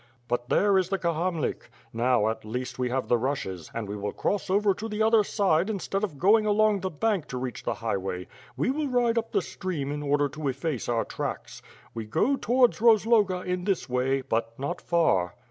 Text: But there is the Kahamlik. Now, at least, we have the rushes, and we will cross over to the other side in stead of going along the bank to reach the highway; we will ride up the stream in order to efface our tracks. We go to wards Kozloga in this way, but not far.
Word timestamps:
But 0.27 0.49
there 0.49 0.79
is 0.79 0.89
the 0.89 0.97
Kahamlik. 0.97 1.69
Now, 1.93 2.27
at 2.29 2.43
least, 2.43 2.79
we 2.79 2.89
have 2.89 3.07
the 3.07 3.19
rushes, 3.19 3.69
and 3.71 3.87
we 3.87 3.95
will 3.95 4.11
cross 4.13 4.49
over 4.49 4.73
to 4.73 4.89
the 4.89 5.03
other 5.03 5.23
side 5.23 5.69
in 5.69 5.77
stead 5.77 6.03
of 6.03 6.17
going 6.17 6.47
along 6.47 6.79
the 6.79 6.89
bank 6.89 7.27
to 7.27 7.37
reach 7.37 7.61
the 7.63 7.75
highway; 7.75 8.25
we 8.57 8.71
will 8.71 8.87
ride 8.87 9.19
up 9.19 9.31
the 9.31 9.43
stream 9.43 9.91
in 9.91 10.01
order 10.01 10.27
to 10.29 10.47
efface 10.47 10.89
our 10.89 11.05
tracks. 11.05 11.61
We 11.93 12.05
go 12.05 12.35
to 12.35 12.51
wards 12.51 12.79
Kozloga 12.79 13.41
in 13.45 13.65
this 13.65 13.87
way, 13.87 14.21
but 14.21 14.57
not 14.57 14.81
far. 14.81 15.35